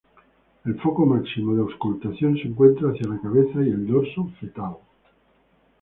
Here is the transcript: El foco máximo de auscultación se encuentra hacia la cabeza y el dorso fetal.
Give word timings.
El 0.65 0.79
foco 0.81 1.05
máximo 1.05 1.53
de 1.53 1.61
auscultación 1.61 2.35
se 2.37 2.47
encuentra 2.47 2.89
hacia 2.89 3.07
la 3.07 3.21
cabeza 3.21 3.61
y 3.61 3.69
el 3.69 3.85
dorso 3.85 4.31
fetal. 4.39 4.77